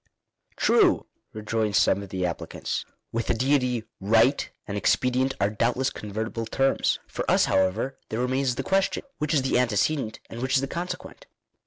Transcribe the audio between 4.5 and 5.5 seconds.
and expedient